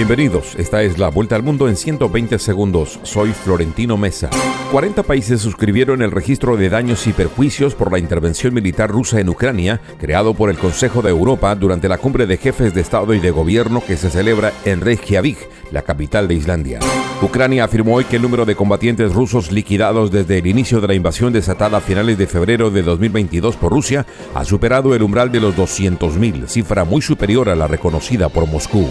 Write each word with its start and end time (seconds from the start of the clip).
Bienvenidos, 0.00 0.54
esta 0.56 0.82
es 0.82 0.96
la 0.96 1.10
Vuelta 1.10 1.36
al 1.36 1.42
Mundo 1.42 1.68
en 1.68 1.76
120 1.76 2.38
segundos. 2.38 2.98
Soy 3.02 3.34
Florentino 3.34 3.98
Mesa. 3.98 4.30
40 4.72 5.02
países 5.02 5.42
suscribieron 5.42 6.00
el 6.00 6.10
registro 6.10 6.56
de 6.56 6.70
daños 6.70 7.06
y 7.06 7.12
perjuicios 7.12 7.74
por 7.74 7.92
la 7.92 7.98
intervención 7.98 8.54
militar 8.54 8.88
rusa 8.88 9.20
en 9.20 9.28
Ucrania, 9.28 9.82
creado 9.98 10.32
por 10.32 10.48
el 10.48 10.56
Consejo 10.56 11.02
de 11.02 11.10
Europa 11.10 11.54
durante 11.54 11.86
la 11.86 11.98
cumbre 11.98 12.26
de 12.26 12.38
jefes 12.38 12.72
de 12.72 12.80
Estado 12.80 13.12
y 13.12 13.20
de 13.20 13.30
Gobierno 13.30 13.82
que 13.86 13.98
se 13.98 14.08
celebra 14.08 14.54
en 14.64 14.80
Reykjavik, 14.80 15.36
la 15.70 15.82
capital 15.82 16.28
de 16.28 16.34
Islandia. 16.36 16.80
Ucrania 17.20 17.64
afirmó 17.64 17.96
hoy 17.96 18.04
que 18.04 18.16
el 18.16 18.22
número 18.22 18.46
de 18.46 18.56
combatientes 18.56 19.12
rusos 19.12 19.52
liquidados 19.52 20.10
desde 20.10 20.38
el 20.38 20.46
inicio 20.46 20.80
de 20.80 20.88
la 20.88 20.94
invasión 20.94 21.30
desatada 21.34 21.76
a 21.76 21.82
finales 21.82 22.16
de 22.16 22.26
febrero 22.26 22.70
de 22.70 22.80
2022 22.80 23.54
por 23.56 23.70
Rusia 23.70 24.06
ha 24.34 24.46
superado 24.46 24.94
el 24.94 25.02
umbral 25.02 25.30
de 25.30 25.40
los 25.40 25.54
200.000, 25.54 26.46
cifra 26.46 26.84
muy 26.84 27.02
superior 27.02 27.50
a 27.50 27.54
la 27.54 27.66
reconocida 27.66 28.30
por 28.30 28.46
Moscú. 28.46 28.88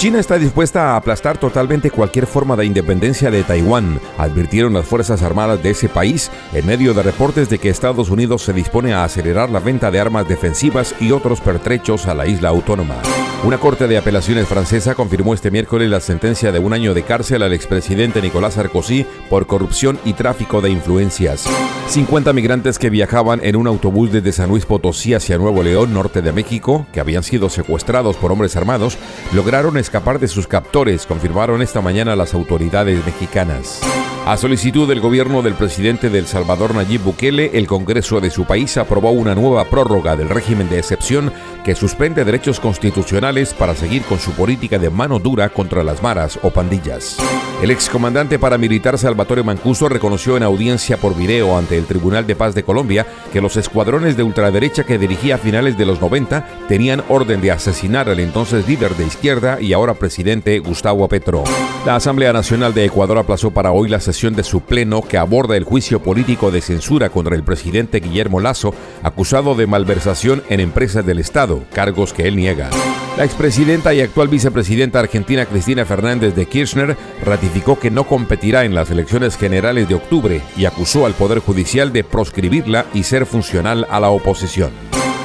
China 0.00 0.18
está 0.18 0.38
dispuesta 0.38 0.92
a 0.92 0.96
aplastar 0.96 1.36
totalmente 1.36 1.90
cualquier 1.90 2.26
forma 2.26 2.56
de 2.56 2.64
independencia 2.64 3.30
de 3.30 3.42
Taiwán, 3.42 4.00
advirtieron 4.16 4.72
las 4.72 4.86
Fuerzas 4.86 5.20
Armadas 5.20 5.62
de 5.62 5.72
ese 5.72 5.90
país 5.90 6.30
en 6.54 6.64
medio 6.64 6.94
de 6.94 7.02
reportes 7.02 7.50
de 7.50 7.58
que 7.58 7.68
Estados 7.68 8.08
Unidos 8.08 8.40
se 8.40 8.54
dispone 8.54 8.94
a 8.94 9.04
acelerar 9.04 9.50
la 9.50 9.60
venta 9.60 9.90
de 9.90 10.00
armas 10.00 10.26
defensivas 10.26 10.94
y 11.00 11.12
otros 11.12 11.42
pertrechos 11.42 12.06
a 12.06 12.14
la 12.14 12.26
isla 12.26 12.48
autónoma. 12.48 12.96
Una 13.44 13.58
corte 13.58 13.88
de 13.88 13.98
apelaciones 13.98 14.48
francesa 14.48 14.94
confirmó 14.94 15.34
este 15.34 15.50
miércoles 15.50 15.90
la 15.90 16.00
sentencia 16.00 16.50
de 16.50 16.58
un 16.58 16.72
año 16.72 16.92
de 16.94 17.02
cárcel 17.02 17.42
al 17.42 17.52
expresidente 17.52 18.22
Nicolás 18.22 18.54
Sarkozy 18.54 19.06
por 19.28 19.46
corrupción 19.46 19.98
y 20.04 20.14
tráfico 20.14 20.60
de 20.60 20.70
influencias. 20.70 21.46
50 21.88 22.32
migrantes 22.34 22.78
que 22.78 22.90
viajaban 22.90 23.40
en 23.42 23.56
un 23.56 23.66
autobús 23.66 24.12
desde 24.12 24.32
San 24.32 24.50
Luis 24.50 24.66
Potosí 24.66 25.14
hacia 25.14 25.38
Nuevo 25.38 25.62
León, 25.62 25.92
norte 25.92 26.22
de 26.22 26.32
México, 26.32 26.86
que 26.92 27.00
habían 27.00 27.22
sido 27.22 27.48
secuestrados 27.48 28.16
por 28.16 28.30
hombres 28.30 28.56
armados, 28.56 28.98
lograron 29.32 29.76
escapar 29.76 29.89
de 30.20 30.28
sus 30.28 30.46
captores, 30.46 31.04
confirmaron 31.04 31.62
esta 31.62 31.80
mañana 31.80 32.14
las 32.16 32.32
autoridades 32.34 33.04
mexicanas. 33.04 33.80
A 34.26 34.36
solicitud 34.36 34.86
del 34.86 35.00
gobierno 35.00 35.42
del 35.42 35.54
presidente 35.54 36.10
del 36.10 36.26
Salvador 36.26 36.74
Nayib 36.74 37.02
Bukele, 37.02 37.50
el 37.54 37.66
Congreso 37.66 38.20
de 38.20 38.30
su 38.30 38.44
país 38.44 38.76
aprobó 38.76 39.10
una 39.10 39.34
nueva 39.34 39.64
prórroga 39.64 40.14
del 40.14 40.28
régimen 40.28 40.68
de 40.68 40.78
excepción 40.78 41.32
que 41.64 41.74
suspende 41.74 42.24
derechos 42.24 42.60
constitucionales 42.60 43.54
para 43.54 43.74
seguir 43.74 44.02
con 44.02 44.18
su 44.18 44.32
política 44.32 44.78
de 44.78 44.90
mano 44.90 45.18
dura 45.18 45.48
contra 45.48 45.82
las 45.82 46.02
maras 46.02 46.38
o 46.42 46.50
pandillas. 46.50 47.16
El 47.62 47.70
excomandante 47.70 48.38
paramilitar 48.38 48.96
Salvatore 48.96 49.42
Mancuso 49.42 49.88
reconoció 49.88 50.36
en 50.36 50.42
audiencia 50.42 50.96
por 50.96 51.14
video 51.16 51.58
ante 51.58 51.76
el 51.76 51.84
Tribunal 51.84 52.26
de 52.26 52.36
Paz 52.36 52.54
de 52.54 52.62
Colombia 52.62 53.06
que 53.32 53.42
los 53.42 53.56
escuadrones 53.56 54.16
de 54.16 54.22
ultraderecha 54.22 54.84
que 54.84 54.96
dirigía 54.96 55.34
a 55.34 55.38
finales 55.38 55.76
de 55.76 55.84
los 55.84 56.00
90 56.00 56.46
tenían 56.68 57.02
orden 57.08 57.40
de 57.40 57.50
asesinar 57.50 58.08
al 58.08 58.20
entonces 58.20 58.66
líder 58.66 58.96
de 58.96 59.06
izquierda 59.06 59.60
y 59.60 59.72
ahora 59.72 59.94
presidente 59.94 60.58
Gustavo 60.60 61.06
Petro. 61.08 61.44
La 61.84 61.96
Asamblea 61.96 62.32
Nacional 62.32 62.72
de 62.72 62.86
Ecuador 62.86 63.18
aplazó 63.18 63.50
para 63.50 63.72
hoy 63.72 63.88
la 63.88 64.00
sesión 64.12 64.34
de 64.34 64.44
su 64.44 64.60
pleno 64.60 65.02
que 65.02 65.18
aborda 65.18 65.56
el 65.56 65.64
juicio 65.64 66.02
político 66.02 66.50
de 66.50 66.60
censura 66.60 67.10
contra 67.10 67.36
el 67.36 67.44
presidente 67.44 68.00
Guillermo 68.00 68.40
Lazo, 68.40 68.74
acusado 69.02 69.54
de 69.54 69.66
malversación 69.66 70.42
en 70.48 70.60
empresas 70.60 71.04
del 71.06 71.18
Estado, 71.18 71.64
cargos 71.72 72.12
que 72.12 72.26
él 72.26 72.36
niega. 72.36 72.70
La 73.16 73.24
expresidenta 73.24 73.92
y 73.94 74.00
actual 74.00 74.28
vicepresidenta 74.28 75.00
argentina 75.00 75.46
Cristina 75.46 75.84
Fernández 75.84 76.34
de 76.34 76.46
Kirchner 76.46 76.96
ratificó 77.24 77.78
que 77.78 77.90
no 77.90 78.04
competirá 78.04 78.64
en 78.64 78.74
las 78.74 78.90
elecciones 78.90 79.36
generales 79.36 79.88
de 79.88 79.94
octubre 79.94 80.40
y 80.56 80.64
acusó 80.64 81.06
al 81.06 81.14
Poder 81.14 81.38
Judicial 81.40 81.92
de 81.92 82.04
proscribirla 82.04 82.86
y 82.94 83.02
ser 83.02 83.26
funcional 83.26 83.86
a 83.90 84.00
la 84.00 84.10
oposición. 84.10 84.70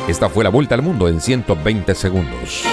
Esta 0.08 0.30
fue 0.30 0.44
la 0.44 0.49
vuelta 0.49 0.75
al 0.75 0.81
mundo 0.81 1.08
en 1.08 1.22
120 1.22 1.95
segundos. 1.95 2.64